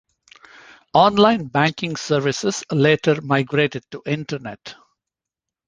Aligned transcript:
Online 0.95 1.45
banking 1.45 1.95
services 1.95 2.63
later 2.71 3.21
migrated 3.21 3.83
to 3.91 4.01
Internet. 4.07 4.73